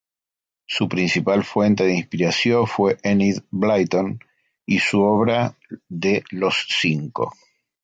[0.65, 4.19] Su principal fuente de inspiración fue Enid Blyton,
[4.65, 5.55] y su obra
[5.89, 7.33] de Los Cinco.